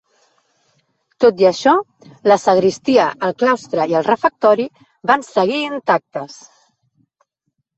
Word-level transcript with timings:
Tot 1.25 1.43
i 1.43 1.47
això, 1.49 1.73
la 2.31 2.37
sagristia, 2.45 3.05
el 3.27 3.35
claustre 3.43 3.87
i 3.91 3.93
el 4.01 4.07
refectori 4.09 4.67
van 5.13 5.27
seguir 5.29 5.63
intactes. 5.69 6.41